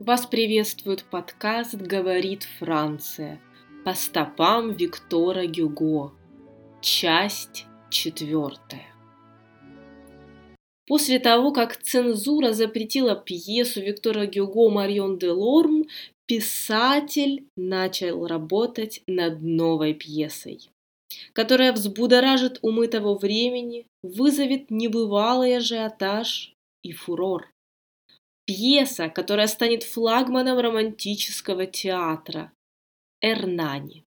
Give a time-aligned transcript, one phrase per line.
[0.00, 3.40] Вас приветствует подкаст «Говорит Франция»
[3.84, 6.12] по стопам Виктора Гюго.
[6.80, 8.92] Часть четвертая.
[10.88, 15.84] После того, как цензура запретила пьесу Виктора Гюго «Марион де Лорм»,
[16.26, 20.70] писатель начал работать над новой пьесой,
[21.32, 26.52] которая взбудоражит умы того времени, вызовет небывалый ажиотаж
[26.82, 27.53] и фурор.
[28.46, 32.52] Пьеса, которая станет флагманом романтического театра.
[33.20, 34.06] Эрнани.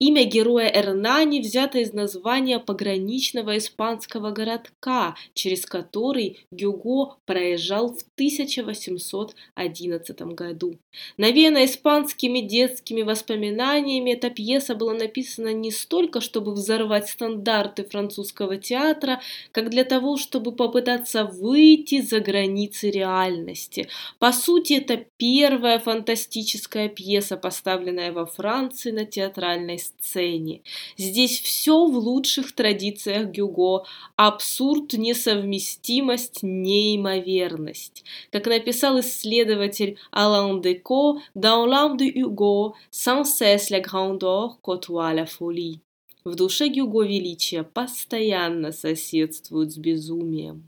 [0.00, 10.22] Имя героя Эрнани взято из названия пограничного испанского городка, через который Гюго проезжал в 1811
[10.22, 10.78] году.
[11.16, 19.20] Навеяна испанскими детскими воспоминаниями, эта пьеса была написана не столько, чтобы взорвать стандарты французского театра,
[19.50, 23.88] как для того, чтобы попытаться выйти за границы реальности.
[24.20, 30.62] По сути, это первая фантастическая пьеса, поставленная во Франции на театральной театральной сцене.
[30.96, 33.84] Здесь все в лучших традициях Гюго.
[34.16, 38.04] Абсурд, несовместимость, неимоверность.
[38.30, 45.26] Как написал исследователь Алан Деко, «Dans l'âme de Hugo, sans cesse la grandeur côtoie la
[45.26, 45.80] folie».
[46.24, 50.64] В душе Гюго величие постоянно соседствует с безумием.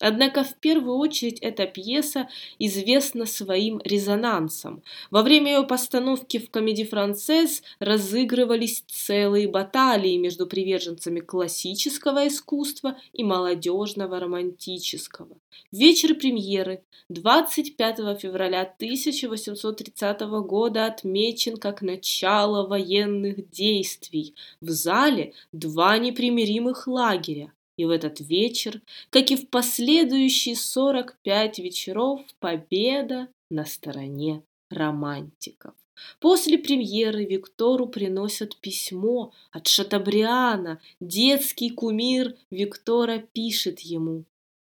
[0.00, 4.82] Однако в первую очередь эта пьеса известна своим резонансом.
[5.10, 13.22] Во время ее постановки в комедии «Францесс» разыгрывались целые баталии между приверженцами классического искусства и
[13.22, 15.36] молодежного романтического.
[15.70, 24.34] Вечер премьеры 25 февраля 1830 года отмечен как начало военных действий.
[24.62, 32.20] В зале два непримиримых лагеря и в этот вечер, как и в последующие 45 вечеров,
[32.38, 35.74] победа на стороне романтиков.
[36.18, 40.78] После премьеры Виктору приносят письмо от Шатабриана.
[41.00, 44.24] Детский кумир Виктора пишет ему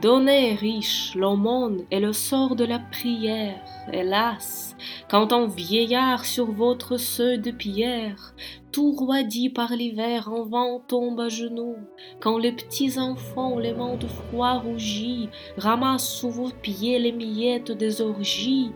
[0.02, 4.76] Donnez riche l'aumône et le sort de la prière, hélas,
[5.10, 8.34] quand un vieillard sur votre seuil de pierre,
[8.70, 11.76] tout roidi par l'hiver en vent tombe à genoux,
[12.20, 17.72] quand les petits enfants, les mains de froid rougis, ramassent sous vos pieds les miettes
[17.72, 18.72] des orgies,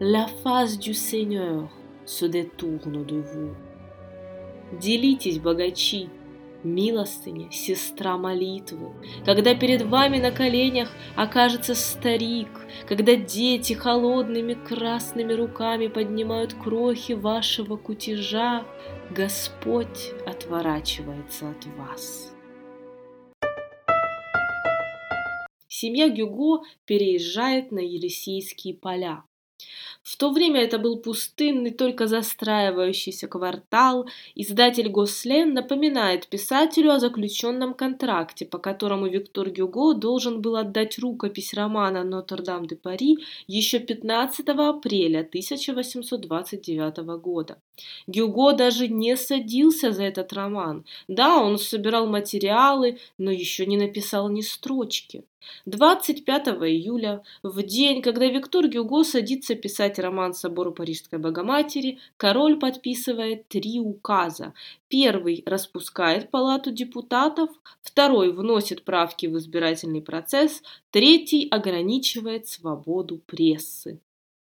[0.00, 1.68] la face du Seigneur
[2.06, 3.50] se détourne de vous.
[4.80, 6.08] Делитесь, богачи,
[6.63, 8.91] Милостыня, сестра молитвы,
[9.25, 12.49] когда перед вами на коленях окажется старик,
[12.85, 18.65] когда дети холодными красными руками поднимают крохи вашего кутежа,
[19.09, 22.33] Господь отворачивается от вас.
[25.69, 29.23] Семья Гюго переезжает на Елисейские поля.
[30.03, 34.09] В то время это был пустынный, только застраивающийся квартал.
[34.33, 41.53] Издатель Гослен напоминает писателю о заключенном контракте, по которому Виктор Гюго должен был отдать рукопись
[41.53, 43.17] романа «Нотр-Дам де Пари»
[43.47, 47.61] еще 15 апреля 1829 года.
[48.07, 50.85] Гюго даже не садился за этот роман.
[51.07, 55.23] Да, он собирал материалы, но еще не написал ни строчки.
[55.65, 63.47] 25 июля, в день, когда Виктор Гюго садится писать роман «Собору Парижской Богоматери», король подписывает
[63.47, 64.53] три указа.
[64.87, 67.49] Первый распускает палату депутатов,
[67.81, 73.99] второй вносит правки в избирательный процесс, третий ограничивает свободу прессы.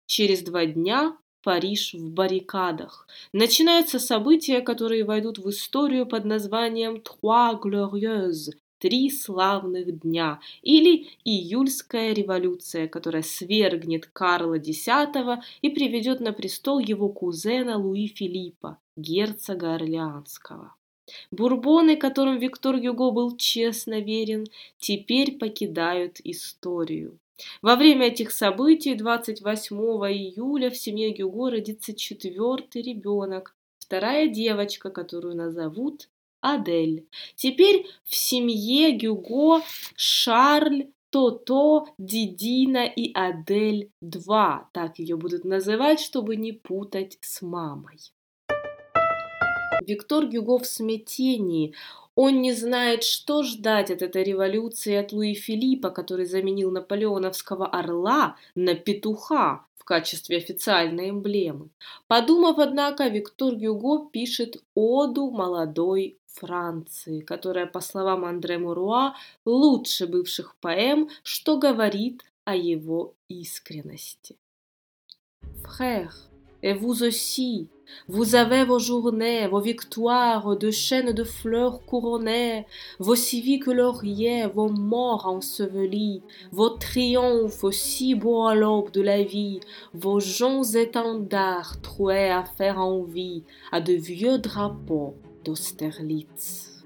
[0.07, 3.07] Через два дня Париж в баррикадах.
[3.33, 8.53] Начинаются события, которые войдут в историю под названием «Trois glorieuses»–
[8.87, 14.87] «Три славных дня» или «Июльская революция», которая свергнет Карла X
[15.61, 20.77] и приведет на престол его кузена Луи Филиппа, герцога Орлеанского.
[21.33, 24.47] Бурбоны, которым Виктор Юго был честно верен,
[24.79, 27.19] теперь покидают историю.
[27.63, 35.35] Во время этих событий 28 июля в семье Гюго родится четвертый ребенок, вторая девочка, которую
[35.35, 36.09] назовут
[36.55, 37.07] Адель.
[37.35, 39.63] Теперь в семье Гюго
[39.97, 44.71] Шарль, Тото, Дидина и Адель 2.
[44.73, 47.99] Так ее будут называть, чтобы не путать с мамой.
[49.87, 51.75] Виктор Гюго в смятении.
[52.15, 58.37] Он не знает, что ждать от этой революции от Луи Филиппа, который заменил наполеоновского орла
[58.55, 61.69] на петуха в качестве официальной эмблемы.
[62.09, 70.57] Подумав, однако, Виктор Гюго пишет оду молодой Франции, которая, по словам Андре Муруа, лучше бывших
[70.61, 74.37] поэм, что говорит о его искренности.
[75.65, 76.15] Frère,
[76.63, 77.69] et vous aussi,
[78.09, 82.67] Vous avez vos journées, vos victoires de chaînes de fleurs couronnées,
[82.99, 89.61] vos civiques lauriers, vos morts ensevelis, vos triomphes aussi beaux à l'aube de la vie,
[89.95, 95.15] vos joncs étendards troués à faire envie à de vieux drapeaux
[95.47, 96.77] d'Austerlitz.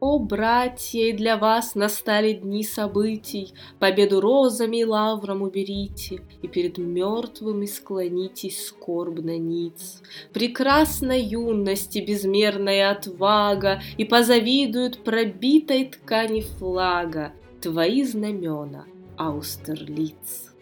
[0.00, 6.76] О, братья, и для вас настали дни событий, Победу розами и лавром уберите, И перед
[6.76, 10.02] мертвыми склонитесь скорбно ниц.
[10.34, 17.32] Прекрасна юность и безмерная отвага, И позавидуют пробитой ткани флага
[17.62, 18.84] Твои знамена,
[19.16, 20.53] Аустерлиц.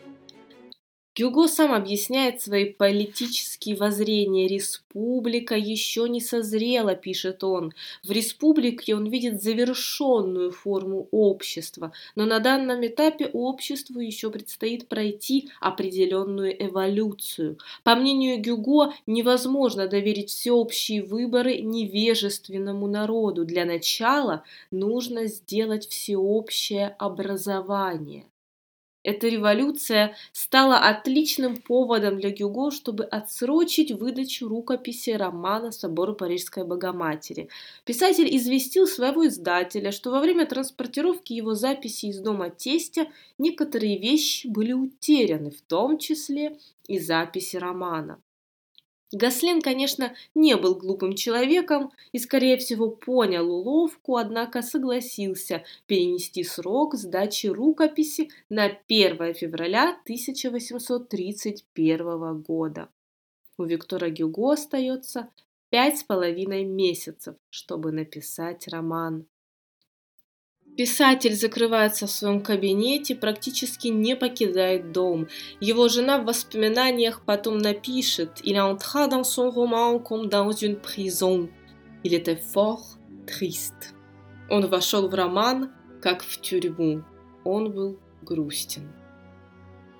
[1.14, 4.48] Гюго сам объясняет свои политические воззрения.
[4.48, 7.74] Республика еще не созрела, пишет он.
[8.02, 15.50] В республике он видит завершенную форму общества, но на данном этапе обществу еще предстоит пройти
[15.60, 17.58] определенную эволюцию.
[17.84, 23.44] По мнению Гюго, невозможно доверить всеобщие выборы невежественному народу.
[23.44, 28.24] Для начала нужно сделать всеобщее образование.
[29.04, 37.48] Эта революция стала отличным поводом для Гюго, чтобы отсрочить выдачу рукописи романа «Собор Парижской Богоматери».
[37.84, 43.08] Писатель известил своего издателя, что во время транспортировки его записи из дома тестя
[43.38, 48.20] некоторые вещи были утеряны, в том числе и записи романа.
[49.12, 56.94] Гаслен, конечно, не был глупым человеком и, скорее всего, понял уловку, однако согласился перенести срок
[56.94, 62.88] сдачи рукописи на 1 февраля 1831 года.
[63.58, 65.28] У Виктора Гюго остается
[65.68, 69.26] пять с половиной месяцев, чтобы написать роман.
[70.76, 75.28] Писатель закрывается в своем кабинете, практически не покидает дом.
[75.60, 81.50] Его жена в воспоминаниях потом напишет «Il entra dans son roman comme dans une prison.
[82.02, 83.94] Il était fort triste».
[84.48, 87.04] Он вошел в роман, как в тюрьму.
[87.44, 89.01] Он был грустен.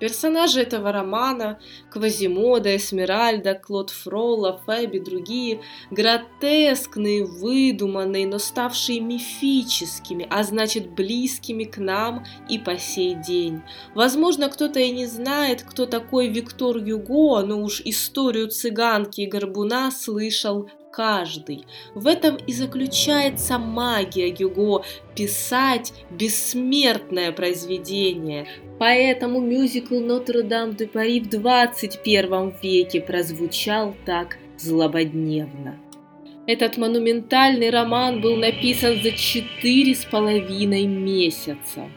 [0.03, 1.61] Персонажи этого романа–
[1.93, 5.61] Квазимода, Эсмеральда, Клод Фролла, Фэбби, другие–
[5.93, 13.63] гротескные, выдуманные, но ставшие мифическими, а значит близкими к нам и по сей день.
[13.95, 19.93] Возможно, кто-то и не знает, кто такой Виктор Юго, но уж историю цыганки и горбуна
[19.93, 21.65] слышал каждый.
[21.95, 24.85] В этом и заключается магия Гюго–
[25.17, 28.47] писать бессмертное произведение.
[28.79, 35.79] Поэтому мюзикл «Нотр-Дам де Пари» в 21 веке прозвучал так злободневно.
[36.47, 41.89] Этот монументальный роман был написан за четыре с половиной месяца.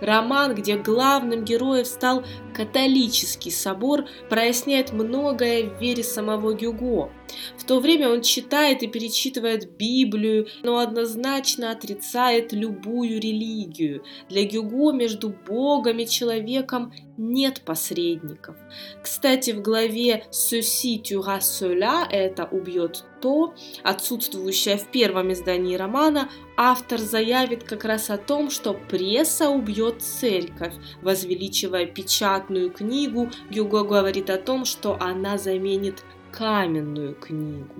[0.00, 7.10] Роман, где главным героем стал католический собор, проясняет многое в вере самого Гюго.
[7.56, 14.04] В то время он читает и перечитывает Библию, но однозначно отрицает любую религию.
[14.28, 18.56] Для Гюго между Богом и человеком нет посредников.
[19.02, 26.98] Кстати, в главе «Ceci tuera cela»– это «убьет то», отсутствующее в первом издании романа, автор
[27.00, 30.74] заявит как раз о том, что пресса убьет церковь.
[31.02, 37.74] Возвеличивая печатную книгу, Гюго говорит о том, что она заменит каменную книгу.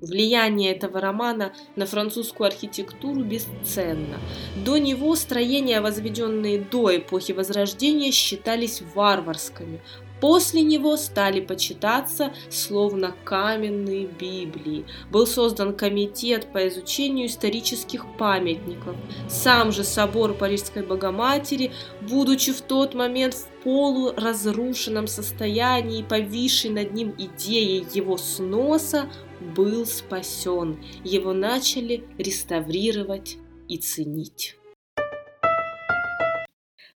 [0.00, 4.18] Влияние этого романа на французскую архитектуру бесценно.
[4.64, 9.80] До него строения, возведенные до эпохи Возрождения, считались варварскими,
[10.24, 14.86] После него стали почитаться словно каменные Библии.
[15.10, 18.96] Был создан комитет по изучению исторических памятников.
[19.28, 27.14] Сам же собор Парижской Богоматери, будучи в тот момент в полуразрушенном состоянии, повисшей над ним
[27.18, 29.10] идеей его сноса,
[29.54, 30.82] был спасен.
[31.04, 33.36] Его начали реставрировать
[33.68, 34.56] и ценить.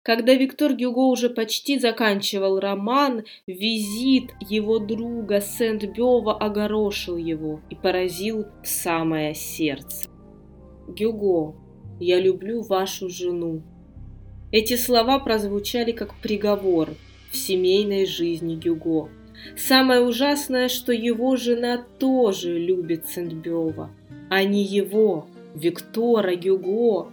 [0.05, 8.45] Когда Виктор Гюго уже почти заканчивал роман, визит его друга Сент-Бёва огорошил его и поразил
[8.61, 10.07] в самое сердце.
[10.87, 11.55] «Гюго,
[11.99, 13.63] я люблю вашу жену».
[14.51, 16.91] Эти слова прозвучали как приговор
[17.31, 19.09] в семейной жизни Гюго.
[19.57, 23.89] Самое ужасное, что его жена тоже любит Сент-Бёва,
[24.29, 27.09] а не его, Виктора Гюго,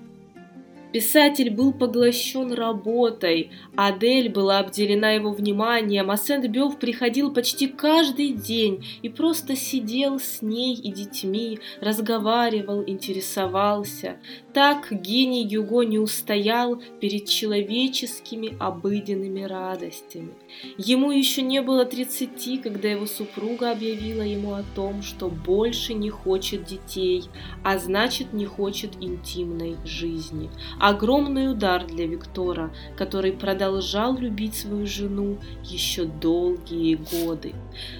[0.93, 8.85] Писатель был поглощен работой, Адель была обделена его вниманием, а Сент-Бёв приходил почти каждый день
[9.01, 14.19] и просто сидел с ней и детьми, разговаривал, интересовался.
[14.53, 20.35] Так гений Гюго не устоял перед человеческими обыденными радостями.
[20.77, 26.11] Ему еще не было тридцати, когда его супруга объявила ему о том, что больше не
[26.11, 27.25] хочет детей,
[27.65, 30.51] а значит не хочет интимной жизни.
[30.83, 37.53] Огромный удар для Виктора, который продолжал любить свою жену еще долгие годы.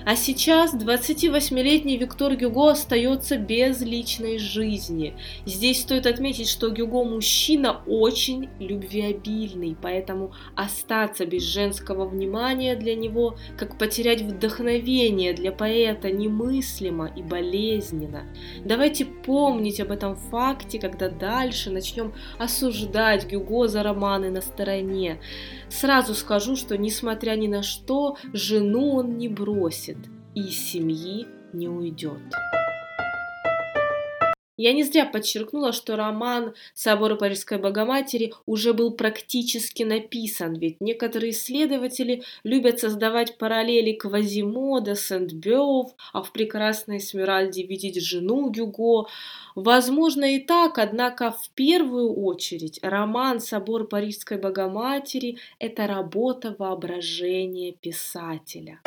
[0.05, 5.15] А сейчас 28-летний Виктор Гюго остается без личной жизни.
[5.47, 13.37] Здесь стоит отметить, что Гюго мужчина очень любвеобильный, поэтому остаться без женского внимания для него,
[13.57, 18.25] как потерять вдохновение для поэта, немыслимо и болезненно.
[18.65, 22.72] Давайте помнить об этом факте, когда дальше начнем осуждать
[23.25, 25.21] Гюго за романы на стороне.
[25.69, 29.99] Сразу скажу, что несмотря ни на что, жену он не бросит
[30.35, 32.21] и семьи не уйдет.
[34.65, 41.33] Я не зря подчеркнула, что роман «Собор Парижской Богоматери» уже был практически написан, ведь некоторые
[41.33, 49.09] исследователи любят создавать параллели Квазимода, Сент-Бёв, а в прекрасной Смиральде видеть жену Гюго.
[49.57, 58.81] Возможно и так, однако в первую очередь роман «Собор Парижской Богоматери»– это работа воображения писателя.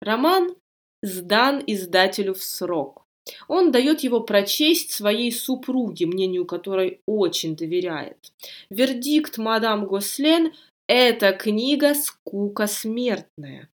[0.00, 0.56] Роман
[1.02, 3.04] сдан издателю в срок.
[3.48, 8.32] Он дает его прочесть своей супруге, мнению которой очень доверяет.
[8.70, 10.52] Вердикт мадам Гослен–
[10.86, 13.68] это книга «Скука смертная».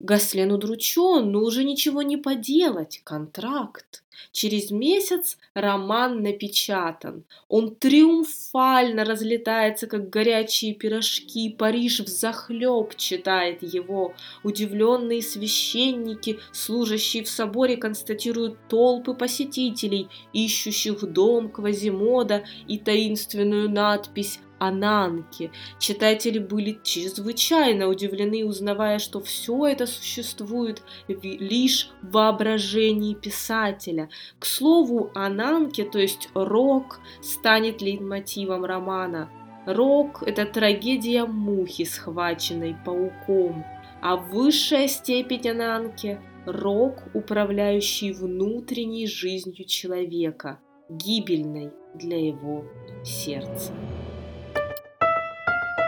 [0.00, 3.00] Гаслен удручен, но уже ничего не поделать.
[3.04, 4.01] Контракт.
[4.32, 7.24] Через месяц роман напечатан.
[7.48, 11.50] Он триумфально разлетается, как горячие пирожки.
[11.50, 14.14] Париж взахлеб читает его.
[14.42, 25.50] Удивленные священники, служащие в соборе, констатируют толпы посетителей, ищущих дом Квазимода и таинственную надпись Ананке.
[25.80, 34.01] Читатели были чрезвычайно удивлены, узнавая, что все это существует лишь в воображении писателя.
[34.38, 39.30] К слову, Ананке, то есть рок, станет лейтмотивом романа.
[39.66, 43.64] Рок– это трагедия мухи, схваченной пауком,
[44.00, 52.64] а высшая степень Ананки– рок, управляющий внутренней жизнью человека, гибельной для его
[53.04, 53.72] сердца.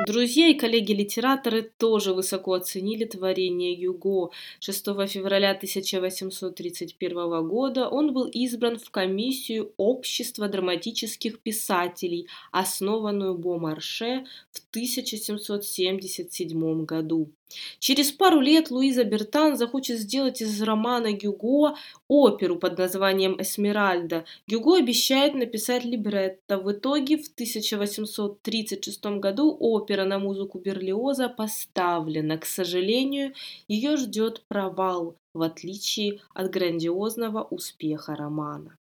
[0.03, 4.31] Друзья и коллеги-литераторы тоже высоко оценили творение Юго.
[4.61, 14.59] 6 февраля 1831 года он был избран в комиссию Общества драматических писателей, основанную Бомарше в
[14.71, 17.31] 1777 году.
[17.79, 21.77] Через пару лет Луиза Бертан захочет сделать из романа Гюго
[22.09, 24.25] оперу под названием «Эсмеральда».
[24.47, 26.59] Гюго обещает написать либретто.
[26.59, 32.39] В итоге в 1836 году опера на музыку Берлиоза поставлена.
[32.39, 33.35] К сожалению,
[33.69, 38.77] ее ждет провал, в отличие от грандиозного успеха романа.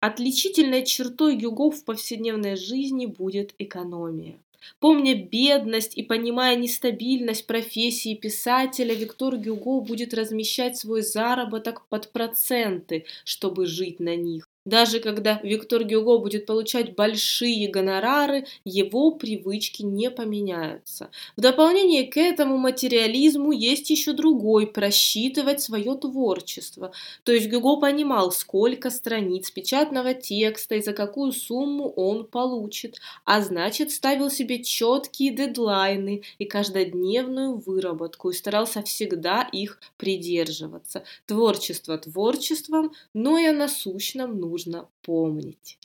[0.00, 4.38] Отличительной чертой Гюго в повседневной жизни будет экономия.
[4.80, 13.04] Помня бедность и понимая нестабильность профессии писателя, Виктор Гюго будет размещать свой заработок под проценты,
[13.24, 14.47] чтобы жить на них.
[14.68, 21.08] Даже когда Виктор Гюго будет получать большие гонорары, его привычки не поменяются.
[21.38, 26.92] В дополнение к этому материализму есть еще другой– просчитывать свое творчество.
[27.24, 33.40] То есть Гюго понимал, сколько страниц печатного текста и за какую сумму он получит, а
[33.40, 41.04] значит ставил себе четкие дедлайны и каждодневную выработку и старался всегда их придерживаться.
[41.24, 45.78] Творчество творчеством, но и о насущном нужно нужно помнить.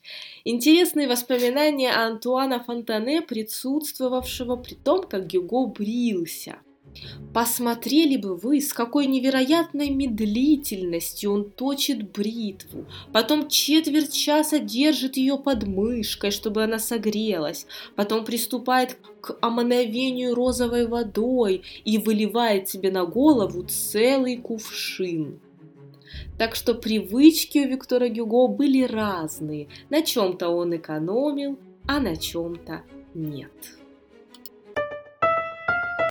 [0.45, 6.57] Интересные воспоминания Антуана Фонтане, присутствовавшего при том, как Гюго брился.
[7.33, 15.37] Посмотрели бы вы, с какой невероятной медлительностью он точит бритву, потом четверть часа держит ее
[15.37, 17.65] под мышкой, чтобы она согрелась,
[17.95, 25.39] потом приступает к омановению розовой водой и выливает себе на голову целый кувшин.
[26.37, 29.69] Так что привычки у Виктора Гюго были разные.
[29.89, 33.51] На чем-то он экономил, а на чем-то нет.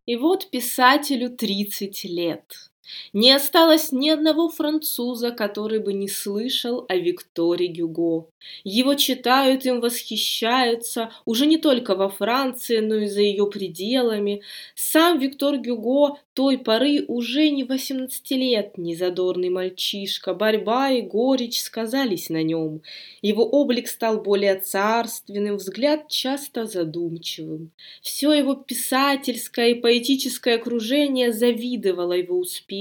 [0.06, 2.71] И вот писателю 30 лет.
[3.12, 8.26] Не осталось ни одного француза, который бы не слышал о Викторе Гюго.
[8.64, 14.42] Его читают, им восхищаются, уже не только во Франции, но и за ее пределами.
[14.74, 22.42] Сам Виктор Гюго той поры уже не 18-летний задорный мальчишка, борьба и горечь сказались на
[22.42, 22.82] нем.
[23.20, 27.70] Его облик стал более царственным, взгляд часто задумчивым.
[28.00, 32.71] Все его писательское и поэтическое окружение завидовало его успеху.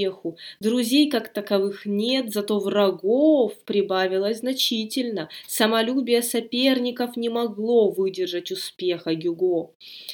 [0.60, 5.30] Друзей как таковых нет, зато врагов прибавилось значительно.
[5.48, 9.72] Самолюбие соперников не могло выдержать успеха Гюго.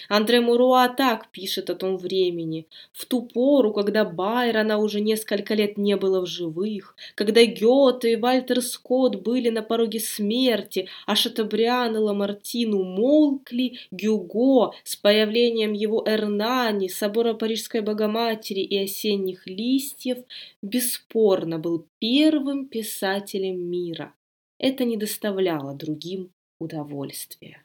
[0.09, 2.65] Андре Муруа так пишет о том времени.
[2.93, 8.15] В ту пору, когда Байрона уже несколько лет не было в живых, когда Гёте и
[8.15, 16.03] Вальтер Скотт были на пороге смерти, а Шатабриан и Ламартин умолкли, Гюго с появлением его
[16.05, 20.17] Эрнани, собора Парижской Богоматери и осенних листьев
[20.61, 24.13] бесспорно был первым писателем мира
[24.59, 27.63] это не доставляло другим удовольствия.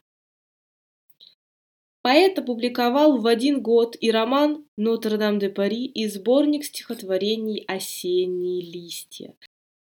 [2.01, 9.35] Поэт опубликовал в один год и роман «Нотр-Дам-де-Пари» и сборник стихотворений «Осенние листья».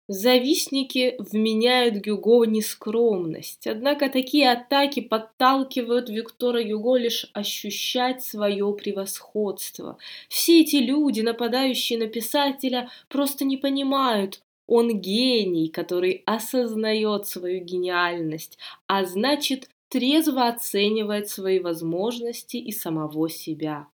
[0.07, 9.97] Завистники вменяют Гюго нескромность, однако такие атаки подталкивают Виктора Гюго лишь ощущать свое превосходство.
[10.29, 18.59] Все эти люди, нападающие на писателя, просто не понимают, он гений, который осознает свою гениальность,
[18.85, 23.87] а значит трезво оценивает свои возможности и самого себя.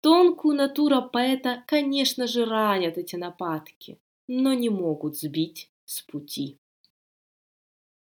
[0.00, 3.98] Тонкую натуру поэта, конечно же, ранят эти нападки,
[4.32, 6.59] но не могут сбить с пути.